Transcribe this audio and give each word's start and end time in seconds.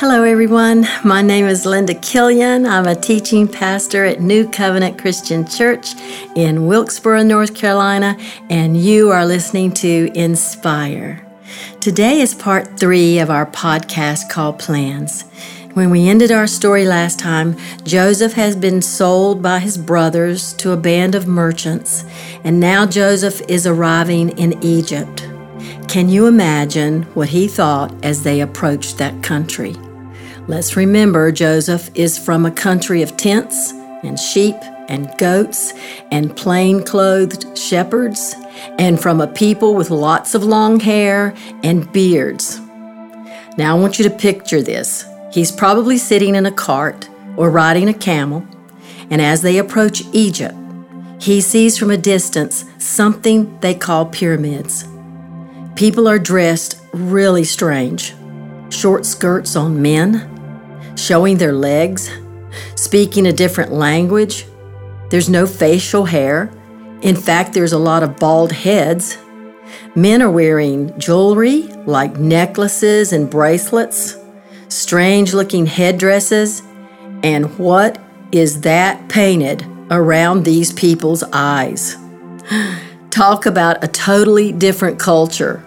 Hello, 0.00 0.22
everyone. 0.22 0.86
My 1.04 1.20
name 1.20 1.44
is 1.44 1.66
Linda 1.66 1.92
Killian. 1.92 2.64
I'm 2.64 2.86
a 2.86 2.94
teaching 2.94 3.46
pastor 3.46 4.06
at 4.06 4.18
New 4.18 4.48
Covenant 4.48 4.98
Christian 4.98 5.46
Church 5.46 5.88
in 6.34 6.66
Wilkesboro, 6.66 7.22
North 7.22 7.54
Carolina, 7.54 8.16
and 8.48 8.78
you 8.78 9.10
are 9.10 9.26
listening 9.26 9.72
to 9.72 10.10
Inspire. 10.14 11.22
Today 11.80 12.22
is 12.22 12.34
part 12.34 12.80
three 12.80 13.18
of 13.18 13.28
our 13.28 13.44
podcast 13.44 14.30
called 14.30 14.58
Plans. 14.58 15.24
When 15.74 15.90
we 15.90 16.08
ended 16.08 16.32
our 16.32 16.46
story 16.46 16.86
last 16.86 17.18
time, 17.18 17.58
Joseph 17.84 18.32
has 18.32 18.56
been 18.56 18.80
sold 18.80 19.42
by 19.42 19.58
his 19.58 19.76
brothers 19.76 20.54
to 20.54 20.72
a 20.72 20.78
band 20.78 21.14
of 21.14 21.26
merchants, 21.26 22.06
and 22.42 22.58
now 22.58 22.86
Joseph 22.86 23.42
is 23.50 23.66
arriving 23.66 24.30
in 24.38 24.64
Egypt. 24.64 25.28
Can 25.88 26.08
you 26.08 26.26
imagine 26.26 27.02
what 27.12 27.28
he 27.28 27.46
thought 27.46 27.92
as 28.02 28.22
they 28.22 28.40
approached 28.40 28.96
that 28.96 29.22
country? 29.22 29.76
Let's 30.50 30.74
remember 30.74 31.30
Joseph 31.30 31.92
is 31.94 32.18
from 32.18 32.44
a 32.44 32.50
country 32.50 33.02
of 33.02 33.16
tents 33.16 33.70
and 34.02 34.18
sheep 34.18 34.56
and 34.88 35.08
goats 35.16 35.72
and 36.10 36.36
plain 36.36 36.82
clothed 36.82 37.56
shepherds, 37.56 38.34
and 38.76 39.00
from 39.00 39.20
a 39.20 39.28
people 39.28 39.76
with 39.76 39.90
lots 39.90 40.34
of 40.34 40.42
long 40.42 40.80
hair 40.80 41.36
and 41.62 41.90
beards. 41.92 42.58
Now 43.58 43.76
I 43.76 43.80
want 43.80 44.00
you 44.00 44.08
to 44.08 44.10
picture 44.10 44.60
this. 44.60 45.04
He's 45.32 45.52
probably 45.52 45.96
sitting 45.96 46.34
in 46.34 46.46
a 46.46 46.50
cart 46.50 47.08
or 47.36 47.48
riding 47.48 47.88
a 47.88 47.94
camel, 47.94 48.44
and 49.08 49.22
as 49.22 49.42
they 49.42 49.58
approach 49.58 50.02
Egypt, 50.12 50.56
he 51.20 51.40
sees 51.40 51.78
from 51.78 51.92
a 51.92 51.96
distance 51.96 52.64
something 52.78 53.56
they 53.60 53.76
call 53.76 54.06
pyramids. 54.06 54.84
People 55.76 56.08
are 56.08 56.18
dressed 56.18 56.80
really 56.92 57.44
strange 57.44 58.14
short 58.70 59.04
skirts 59.04 59.56
on 59.56 59.82
men, 59.82 60.39
showing 61.00 61.38
their 61.38 61.52
legs, 61.52 62.10
speaking 62.76 63.26
a 63.26 63.32
different 63.32 63.72
language. 63.72 64.46
There's 65.08 65.28
no 65.28 65.46
facial 65.46 66.04
hair. 66.04 66.52
In 67.02 67.16
fact, 67.16 67.54
there's 67.54 67.72
a 67.72 67.78
lot 67.78 68.02
of 68.02 68.18
bald 68.18 68.52
heads. 68.52 69.18
Men 69.94 70.22
are 70.22 70.30
wearing 70.30 70.96
jewelry 70.98 71.62
like 71.86 72.18
necklaces 72.18 73.12
and 73.12 73.30
bracelets, 73.30 74.16
strange 74.68 75.32
looking 75.32 75.66
headdresses, 75.66 76.62
and 77.22 77.58
what 77.58 78.00
is 78.32 78.60
that 78.62 79.08
painted 79.08 79.66
around 79.90 80.44
these 80.44 80.72
people's 80.72 81.22
eyes? 81.32 81.96
Talk 83.10 83.46
about 83.46 83.82
a 83.82 83.88
totally 83.88 84.52
different 84.52 84.98
culture. 84.98 85.66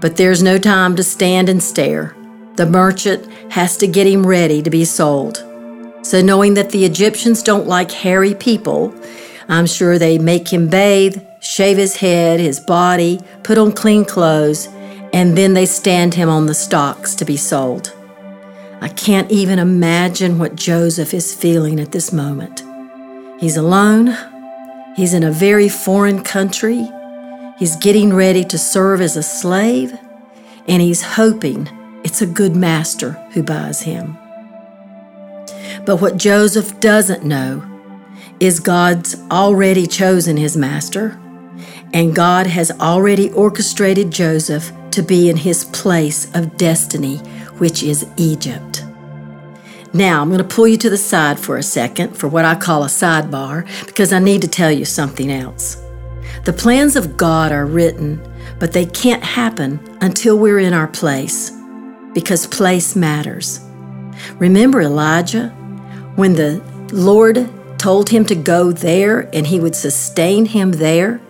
But 0.00 0.16
there's 0.16 0.42
no 0.42 0.56
time 0.56 0.96
to 0.96 1.02
stand 1.02 1.50
and 1.50 1.62
stare. 1.62 2.16
The 2.56 2.66
merchant 2.66 3.30
has 3.52 3.76
to 3.78 3.86
get 3.86 4.06
him 4.06 4.26
ready 4.26 4.62
to 4.62 4.70
be 4.70 4.84
sold. 4.84 5.44
So, 6.02 6.20
knowing 6.22 6.54
that 6.54 6.70
the 6.70 6.84
Egyptians 6.84 7.42
don't 7.42 7.66
like 7.66 7.90
hairy 7.90 8.34
people, 8.34 8.94
I'm 9.48 9.66
sure 9.66 9.98
they 9.98 10.18
make 10.18 10.52
him 10.52 10.68
bathe, 10.68 11.22
shave 11.40 11.76
his 11.76 11.96
head, 11.96 12.40
his 12.40 12.60
body, 12.60 13.20
put 13.42 13.58
on 13.58 13.72
clean 13.72 14.04
clothes, 14.04 14.68
and 15.12 15.36
then 15.36 15.54
they 15.54 15.66
stand 15.66 16.14
him 16.14 16.28
on 16.28 16.46
the 16.46 16.54
stocks 16.54 17.14
to 17.16 17.24
be 17.24 17.36
sold. 17.36 17.92
I 18.80 18.88
can't 18.88 19.30
even 19.30 19.58
imagine 19.58 20.38
what 20.38 20.56
Joseph 20.56 21.12
is 21.12 21.34
feeling 21.34 21.80
at 21.80 21.92
this 21.92 22.12
moment. 22.12 22.62
He's 23.40 23.56
alone, 23.56 24.16
he's 24.96 25.12
in 25.12 25.22
a 25.22 25.30
very 25.30 25.68
foreign 25.68 26.22
country, 26.22 26.88
he's 27.58 27.76
getting 27.76 28.14
ready 28.14 28.44
to 28.44 28.56
serve 28.56 29.00
as 29.00 29.16
a 29.16 29.22
slave, 29.22 29.98
and 30.66 30.80
he's 30.80 31.02
hoping 31.02 31.68
it's 32.04 32.22
a 32.22 32.26
good 32.26 32.56
master 32.56 33.12
who 33.32 33.42
buys 33.42 33.82
him. 33.82 34.16
But 35.84 36.00
what 36.00 36.16
Joseph 36.16 36.80
doesn't 36.80 37.24
know 37.24 37.62
is 38.38 38.60
God's 38.60 39.16
already 39.30 39.86
chosen 39.86 40.36
his 40.36 40.56
master, 40.56 41.18
and 41.92 42.14
God 42.14 42.46
has 42.46 42.70
already 42.80 43.30
orchestrated 43.32 44.10
Joseph 44.10 44.72
to 44.92 45.02
be 45.02 45.28
in 45.28 45.36
his 45.36 45.64
place 45.66 46.34
of 46.34 46.56
destiny, 46.56 47.18
which 47.58 47.82
is 47.82 48.06
Egypt. 48.16 48.84
Now, 49.92 50.22
I'm 50.22 50.28
going 50.28 50.38
to 50.38 50.44
pull 50.44 50.68
you 50.68 50.78
to 50.78 50.90
the 50.90 50.96
side 50.96 51.38
for 51.38 51.56
a 51.56 51.62
second 51.62 52.16
for 52.16 52.28
what 52.28 52.44
I 52.44 52.54
call 52.54 52.84
a 52.84 52.88
sidebar 52.88 53.66
because 53.86 54.12
I 54.12 54.20
need 54.20 54.40
to 54.42 54.48
tell 54.48 54.70
you 54.70 54.84
something 54.84 55.30
else. 55.30 55.76
The 56.44 56.52
plans 56.52 56.96
of 56.96 57.16
God 57.16 57.52
are 57.52 57.66
written, 57.66 58.22
but 58.58 58.72
they 58.72 58.86
can't 58.86 59.22
happen 59.22 59.80
until 60.00 60.38
we're 60.38 60.60
in 60.60 60.72
our 60.72 60.88
place 60.88 61.59
because 62.12 62.46
place 62.46 62.96
matters. 62.96 63.60
Remember 64.38 64.80
Elijah 64.82 65.48
when 66.16 66.34
the 66.34 66.62
Lord 66.92 67.48
told 67.78 68.10
him 68.10 68.24
to 68.26 68.34
go 68.34 68.72
there 68.72 69.28
and 69.34 69.46
he 69.46 69.60
would 69.60 69.74
sustain 69.74 70.46
him 70.46 70.72
there? 70.72 71.20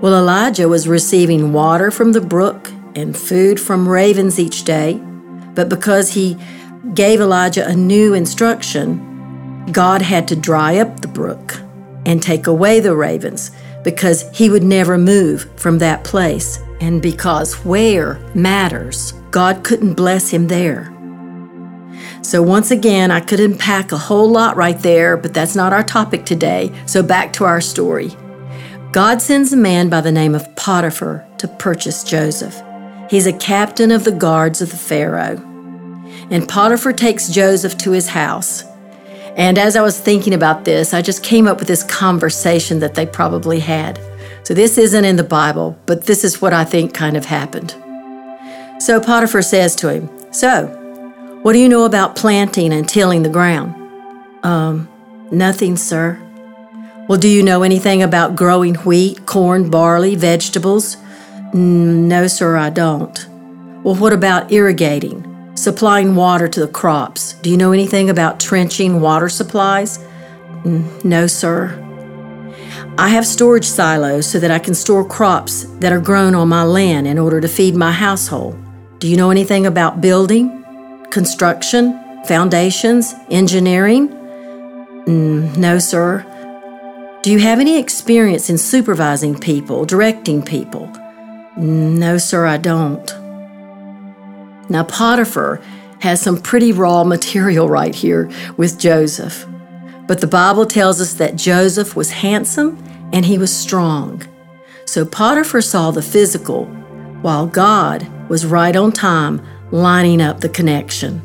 Well, 0.00 0.14
Elijah 0.14 0.68
was 0.68 0.88
receiving 0.88 1.52
water 1.52 1.90
from 1.90 2.12
the 2.12 2.20
brook 2.20 2.70
and 2.94 3.16
food 3.16 3.60
from 3.60 3.88
ravens 3.88 4.38
each 4.38 4.64
day, 4.64 4.94
but 5.54 5.68
because 5.68 6.12
he 6.12 6.36
gave 6.94 7.20
Elijah 7.20 7.66
a 7.66 7.74
new 7.74 8.14
instruction, 8.14 9.66
God 9.72 10.02
had 10.02 10.26
to 10.28 10.36
dry 10.36 10.78
up 10.78 11.00
the 11.00 11.08
brook 11.08 11.60
and 12.06 12.22
take 12.22 12.46
away 12.46 12.80
the 12.80 12.96
ravens 12.96 13.50
because 13.84 14.28
he 14.36 14.50
would 14.50 14.62
never 14.62 14.96
move 14.98 15.50
from 15.56 15.78
that 15.78 16.04
place 16.04 16.58
and 16.80 17.02
because 17.02 17.54
where 17.64 18.14
matters. 18.34 19.12
God 19.30 19.62
couldn't 19.62 19.94
bless 19.94 20.30
him 20.30 20.48
there. 20.48 20.92
So, 22.22 22.42
once 22.42 22.70
again, 22.70 23.10
I 23.10 23.20
could 23.20 23.40
unpack 23.40 23.92
a 23.92 23.98
whole 23.98 24.30
lot 24.30 24.56
right 24.56 24.78
there, 24.78 25.16
but 25.16 25.34
that's 25.34 25.56
not 25.56 25.72
our 25.72 25.82
topic 25.82 26.24
today. 26.24 26.72
So, 26.86 27.02
back 27.02 27.32
to 27.34 27.44
our 27.44 27.60
story. 27.60 28.16
God 28.92 29.22
sends 29.22 29.52
a 29.52 29.56
man 29.56 29.88
by 29.88 30.00
the 30.00 30.12
name 30.12 30.34
of 30.34 30.54
Potiphar 30.56 31.26
to 31.38 31.48
purchase 31.48 32.04
Joseph. 32.04 32.60
He's 33.08 33.26
a 33.26 33.32
captain 33.32 33.90
of 33.90 34.04
the 34.04 34.12
guards 34.12 34.60
of 34.60 34.70
the 34.70 34.76
Pharaoh. 34.76 35.38
And 36.30 36.48
Potiphar 36.48 36.92
takes 36.92 37.28
Joseph 37.28 37.78
to 37.78 37.92
his 37.92 38.08
house. 38.08 38.64
And 39.36 39.58
as 39.58 39.76
I 39.76 39.82
was 39.82 39.98
thinking 39.98 40.34
about 40.34 40.64
this, 40.64 40.92
I 40.92 41.02
just 41.02 41.22
came 41.22 41.46
up 41.46 41.58
with 41.58 41.68
this 41.68 41.84
conversation 41.84 42.80
that 42.80 42.94
they 42.94 43.06
probably 43.06 43.60
had. 43.60 44.00
So, 44.42 44.54
this 44.54 44.76
isn't 44.76 45.04
in 45.04 45.16
the 45.16 45.24
Bible, 45.24 45.78
but 45.86 46.06
this 46.06 46.24
is 46.24 46.42
what 46.42 46.52
I 46.52 46.64
think 46.64 46.94
kind 46.94 47.16
of 47.16 47.24
happened. 47.24 47.79
So 48.80 48.98
Potiphar 48.98 49.42
says 49.42 49.76
to 49.76 49.90
him, 49.90 50.08
So, 50.32 50.66
what 51.42 51.52
do 51.52 51.58
you 51.58 51.68
know 51.68 51.84
about 51.84 52.16
planting 52.16 52.72
and 52.72 52.88
tilling 52.88 53.22
the 53.22 53.28
ground? 53.28 53.74
Um, 54.42 54.88
nothing, 55.30 55.76
sir. 55.76 56.18
Well, 57.06 57.18
do 57.18 57.28
you 57.28 57.42
know 57.42 57.62
anything 57.62 58.02
about 58.02 58.36
growing 58.36 58.76
wheat, 58.76 59.26
corn, 59.26 59.68
barley, 59.68 60.14
vegetables? 60.14 60.96
No, 61.52 62.26
sir, 62.26 62.56
I 62.56 62.70
don't. 62.70 63.26
Well, 63.84 63.96
what 63.96 64.14
about 64.14 64.50
irrigating, 64.50 65.54
supplying 65.56 66.16
water 66.16 66.48
to 66.48 66.60
the 66.60 66.68
crops? 66.68 67.34
Do 67.34 67.50
you 67.50 67.58
know 67.58 67.72
anything 67.72 68.08
about 68.08 68.40
trenching 68.40 69.02
water 69.02 69.28
supplies? 69.28 69.98
No, 71.04 71.26
sir. 71.26 71.76
I 72.96 73.10
have 73.10 73.26
storage 73.26 73.66
silos 73.66 74.26
so 74.26 74.38
that 74.38 74.50
I 74.50 74.58
can 74.58 74.74
store 74.74 75.06
crops 75.06 75.64
that 75.80 75.92
are 75.92 76.00
grown 76.00 76.34
on 76.34 76.48
my 76.48 76.62
land 76.62 77.06
in 77.06 77.18
order 77.18 77.42
to 77.42 77.48
feed 77.48 77.76
my 77.76 77.92
household. 77.92 78.56
Do 79.00 79.08
you 79.08 79.16
know 79.16 79.30
anything 79.30 79.64
about 79.64 80.02
building, 80.02 80.62
construction, 81.10 81.98
foundations, 82.26 83.14
engineering? 83.30 84.08
Mm, 85.06 85.56
no, 85.56 85.78
sir. 85.78 86.26
Do 87.22 87.32
you 87.32 87.38
have 87.38 87.60
any 87.60 87.78
experience 87.78 88.50
in 88.50 88.58
supervising 88.58 89.38
people, 89.38 89.86
directing 89.86 90.42
people? 90.42 90.86
Mm, 91.56 91.96
no, 91.96 92.18
sir, 92.18 92.44
I 92.44 92.58
don't. 92.58 93.10
Now, 94.68 94.84
Potiphar 94.84 95.62
has 96.00 96.20
some 96.20 96.36
pretty 96.36 96.70
raw 96.70 97.02
material 97.14 97.70
right 97.70 97.94
here 97.94 98.30
with 98.58 98.78
Joseph. 98.78 99.46
But 100.08 100.20
the 100.20 100.26
Bible 100.26 100.66
tells 100.66 101.00
us 101.00 101.14
that 101.14 101.36
Joseph 101.36 101.96
was 101.96 102.10
handsome 102.10 102.76
and 103.14 103.24
he 103.24 103.38
was 103.38 103.50
strong. 103.56 104.22
So 104.84 105.06
Potiphar 105.06 105.62
saw 105.62 105.90
the 105.90 106.02
physical, 106.02 106.66
while 107.22 107.46
God 107.46 108.06
was 108.28 108.46
right 108.46 108.74
on 108.74 108.92
time, 108.92 109.44
lining 109.70 110.20
up 110.20 110.40
the 110.40 110.48
connection. 110.48 111.22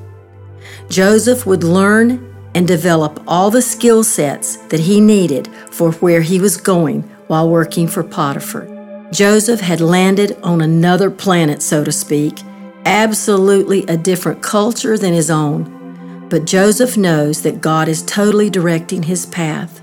Joseph 0.89 1.45
would 1.45 1.63
learn 1.63 2.35
and 2.53 2.67
develop 2.67 3.21
all 3.27 3.51
the 3.51 3.61
skill 3.61 4.03
sets 4.03 4.57
that 4.67 4.79
he 4.79 5.01
needed 5.01 5.47
for 5.71 5.91
where 5.93 6.21
he 6.21 6.39
was 6.39 6.57
going 6.57 7.01
while 7.27 7.49
working 7.49 7.87
for 7.87 8.03
Potiphar. 8.03 8.67
Joseph 9.11 9.59
had 9.59 9.81
landed 9.81 10.37
on 10.41 10.61
another 10.61 11.11
planet, 11.11 11.61
so 11.61 11.83
to 11.83 11.91
speak, 11.91 12.39
absolutely 12.85 13.83
a 13.87 13.97
different 13.97 14.41
culture 14.41 14.97
than 14.97 15.13
his 15.13 15.29
own. 15.29 16.27
But 16.29 16.45
Joseph 16.45 16.97
knows 16.97 17.41
that 17.43 17.61
God 17.61 17.87
is 17.87 18.03
totally 18.03 18.49
directing 18.49 19.03
his 19.03 19.25
path. 19.27 19.81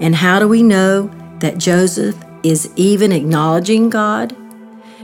And 0.00 0.14
how 0.14 0.38
do 0.38 0.48
we 0.48 0.62
know 0.62 1.10
that 1.40 1.58
Joseph 1.58 2.16
is 2.42 2.70
even 2.76 3.12
acknowledging 3.12 3.90
God? 3.90 4.34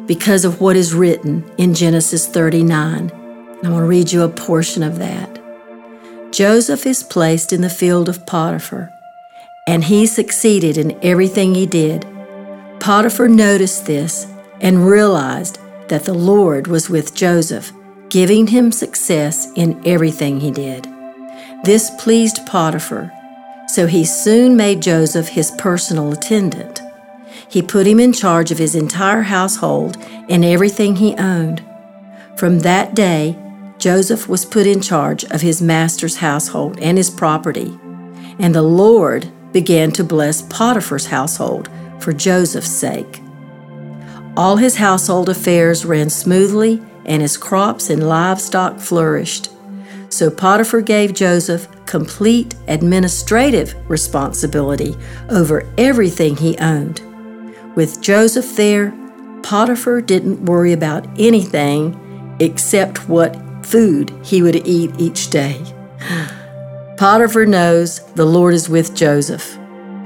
Because 0.06 0.44
of 0.44 0.60
what 0.60 0.76
is 0.76 0.94
written 0.94 1.44
in 1.58 1.74
Genesis 1.74 2.26
39. 2.26 3.10
I'm 3.12 3.60
going 3.62 3.74
to 3.80 3.84
read 3.84 4.12
you 4.12 4.22
a 4.22 4.28
portion 4.28 4.82
of 4.82 4.98
that. 4.98 5.40
Joseph 6.32 6.86
is 6.86 7.02
placed 7.02 7.52
in 7.52 7.60
the 7.60 7.70
field 7.70 8.08
of 8.08 8.26
Potiphar, 8.26 8.90
and 9.66 9.84
he 9.84 10.06
succeeded 10.06 10.76
in 10.76 10.98
everything 11.02 11.54
he 11.54 11.66
did. 11.66 12.06
Potiphar 12.78 13.28
noticed 13.28 13.86
this 13.86 14.26
and 14.60 14.86
realized 14.86 15.58
that 15.88 16.04
the 16.04 16.14
Lord 16.14 16.66
was 16.66 16.90
with 16.90 17.14
Joseph, 17.14 17.72
giving 18.08 18.48
him 18.48 18.70
success 18.70 19.50
in 19.56 19.80
everything 19.86 20.40
he 20.40 20.50
did. 20.50 20.86
This 21.64 21.90
pleased 21.98 22.46
Potiphar, 22.46 23.12
so 23.68 23.86
he 23.86 24.04
soon 24.04 24.56
made 24.56 24.82
Joseph 24.82 25.28
his 25.28 25.50
personal 25.52 26.12
attendant. 26.12 26.80
He 27.48 27.62
put 27.62 27.87
him 27.87 28.00
in 28.00 28.12
charge 28.12 28.50
of 28.50 28.58
his 28.58 28.75
entire 28.75 29.22
household 29.22 29.96
and 30.28 30.44
everything 30.44 30.96
he 30.96 31.14
owned. 31.14 31.64
From 32.37 32.60
that 32.60 32.94
day, 32.94 33.38
Joseph 33.78 34.28
was 34.28 34.44
put 34.44 34.66
in 34.66 34.81
charge 34.81 35.25
of 35.25 35.40
his 35.40 35.62
master's 35.62 36.16
household 36.16 36.78
and 36.81 36.98
his 36.98 37.10
property, 37.10 37.78
and 38.38 38.54
the 38.54 38.62
Lord 38.62 39.31
began 39.52 39.90
to 39.93 40.04
bless 40.04 40.43
Potiphar's 40.43 41.06
household 41.06 41.69
for 42.00 42.12
Joseph's 42.12 42.70
sake. 42.70 43.22
All 44.37 44.56
his 44.56 44.76
household 44.76 45.28
affairs 45.28 45.87
ran 45.87 46.10
smoothly, 46.10 46.82
and 47.06 47.22
his 47.22 47.37
crops 47.37 47.88
and 47.88 48.06
livestock 48.06 48.78
flourished. 48.81 49.50
So 50.08 50.31
Potiphar 50.31 50.81
gave 50.82 51.14
Joseph 51.14 51.69
complete 51.87 52.54
administrative 52.69 53.75
responsibility 53.88 54.96
over 55.31 55.72
everything 55.78 56.37
he 56.37 56.58
owned. 56.58 57.00
With 57.76 58.00
Joseph 58.00 58.56
there, 58.56 58.90
Potiphar 59.43 60.00
didn't 60.00 60.46
worry 60.46 60.73
about 60.73 61.06
anything 61.19 62.37
except 62.40 63.06
what 63.06 63.37
food 63.67 64.11
he 64.25 64.40
would 64.40 64.67
eat 64.67 64.93
each 64.99 65.28
day. 65.28 65.62
Potiphar 66.96 67.44
knows 67.44 68.02
the 68.14 68.25
Lord 68.25 68.55
is 68.55 68.70
with 68.70 68.94
Joseph, 68.94 69.58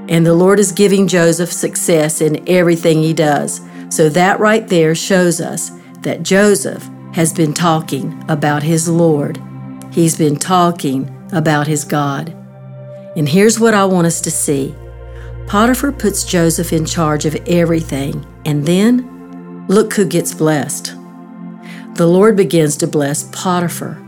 and 0.08 0.26
the 0.26 0.34
Lord 0.34 0.58
is 0.58 0.72
giving 0.72 1.06
Joseph 1.06 1.52
success 1.52 2.20
in 2.20 2.48
everything 2.48 3.04
he 3.04 3.14
does. 3.14 3.60
So 3.88 4.08
that 4.08 4.40
right 4.40 4.66
there 4.66 4.96
shows 4.96 5.40
us 5.40 5.70
that 6.00 6.24
Joseph 6.24 6.84
has 7.12 7.32
been 7.32 7.54
talking 7.54 8.24
about 8.28 8.64
his 8.64 8.88
Lord. 8.88 9.40
He's 9.92 10.18
been 10.18 10.36
talking 10.36 11.08
about 11.32 11.68
his 11.68 11.84
God. 11.84 12.30
And 13.16 13.28
here's 13.28 13.60
what 13.60 13.74
I 13.74 13.84
want 13.84 14.08
us 14.08 14.20
to 14.22 14.30
see 14.32 14.74
Potiphar 15.50 15.90
puts 15.90 16.22
Joseph 16.22 16.72
in 16.72 16.86
charge 16.86 17.26
of 17.26 17.34
everything, 17.48 18.24
and 18.44 18.64
then 18.64 19.66
look 19.66 19.94
who 19.94 20.06
gets 20.06 20.32
blessed 20.32 20.94
the 21.94 22.06
Lord 22.06 22.36
begins 22.36 22.76
to 22.78 22.86
bless 22.86 23.24
Potiphar 23.32 23.98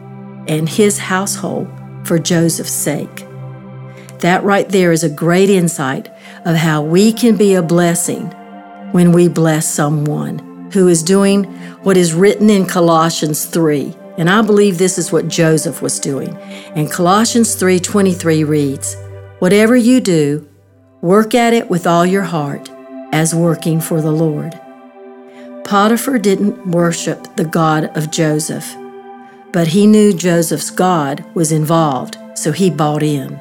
and 0.49 0.69
his 0.69 0.99
household 0.99 1.69
for 2.05 2.19
Joseph's 2.19 2.73
sake. 2.73 3.27
That 4.21 4.45
right 4.45 4.69
there 4.69 4.93
is 4.93 5.05
a 5.05 5.11
great 5.11 5.51
insight 5.51 6.09
of 6.47 6.57
how 6.57 6.81
we 6.81 7.13
can 7.13 7.37
be 7.37 7.55
a 7.55 7.63
blessing 7.63 8.31
when 8.93 9.13
we 9.13 9.29
bless 9.29 9.69
someone 9.69 10.71
who 10.73 10.89
is 10.89 11.03
doing 11.03 11.45
what 11.83 11.97
is 11.97 12.15
written 12.15 12.49
in 12.49 12.65
Colossians 12.65 13.45
3. 13.45 13.95
And 14.17 14.31
I 14.31 14.41
believe 14.41 14.79
this 14.79 14.97
is 14.97 15.13
what 15.13 15.29
Joseph 15.29 15.83
was 15.83 15.99
doing. 15.99 16.35
And 16.75 16.91
Colossians 16.91 17.57
3:23 17.57 18.45
reads, 18.45 18.97
"Whatever 19.41 19.77
you 19.77 20.01
do, 20.01 20.47
work 21.03 21.35
at 21.35 21.53
it 21.53 21.69
with 21.69 21.87
all 21.87 22.07
your 22.07 22.23
heart, 22.23 22.71
as 23.13 23.35
working 23.35 23.81
for 23.81 24.01
the 24.01 24.11
Lord." 24.11 24.59
Potiphar 25.65 26.19
didn't 26.19 26.69
worship 26.69 27.37
the 27.37 27.45
God 27.45 27.91
of 27.95 28.11
Joseph, 28.11 28.75
but 29.53 29.69
he 29.69 29.87
knew 29.87 30.13
Joseph's 30.13 30.71
God 30.71 31.25
was 31.35 31.53
involved, 31.53 32.17
so 32.35 32.53
he 32.53 32.71
bought 32.71 33.03
in. 33.03 33.41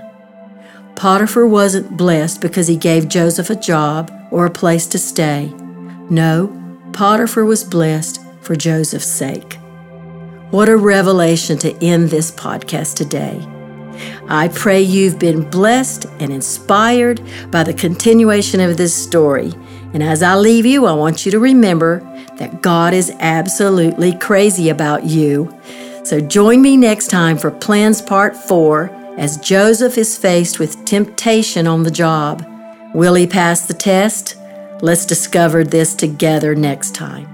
Potiphar 0.95 1.47
wasn't 1.47 1.97
blessed 1.97 2.41
because 2.41 2.67
he 2.67 2.75
gave 2.75 3.07
Joseph 3.07 3.49
a 3.49 3.55
job 3.55 4.11
or 4.29 4.45
a 4.45 4.51
place 4.51 4.85
to 4.87 4.99
stay. 4.99 5.51
No, 6.09 6.51
Potiphar 6.93 7.45
was 7.45 7.63
blessed 7.63 8.19
for 8.41 8.55
Joseph's 8.55 9.07
sake. 9.07 9.57
What 10.51 10.67
a 10.67 10.75
revelation 10.75 11.57
to 11.59 11.73
end 11.83 12.09
this 12.09 12.29
podcast 12.29 12.95
today. 12.95 13.39
I 14.27 14.47
pray 14.47 14.81
you've 14.81 15.19
been 15.19 15.49
blessed 15.49 16.05
and 16.19 16.31
inspired 16.31 17.21
by 17.51 17.63
the 17.63 17.73
continuation 17.73 18.59
of 18.59 18.77
this 18.77 18.93
story. 18.93 19.53
And 19.93 20.01
as 20.01 20.23
I 20.23 20.35
leave 20.35 20.65
you, 20.65 20.85
I 20.85 20.93
want 20.93 21.25
you 21.25 21.31
to 21.31 21.39
remember 21.39 21.99
that 22.37 22.61
God 22.61 22.93
is 22.93 23.11
absolutely 23.19 24.17
crazy 24.17 24.69
about 24.69 25.03
you. 25.03 25.53
So 26.03 26.19
join 26.19 26.61
me 26.61 26.77
next 26.77 27.07
time 27.07 27.37
for 27.37 27.51
Plans 27.51 28.01
Part 28.01 28.35
4 28.35 28.89
as 29.17 29.37
Joseph 29.37 29.97
is 29.97 30.17
faced 30.17 30.57
with 30.57 30.83
temptation 30.85 31.67
on 31.67 31.83
the 31.83 31.91
job. 31.91 32.45
Will 32.93 33.13
he 33.13 33.27
pass 33.27 33.67
the 33.67 33.73
test? 33.73 34.37
Let's 34.81 35.05
discover 35.05 35.63
this 35.63 35.93
together 35.93 36.55
next 36.55 36.95
time. 36.95 37.30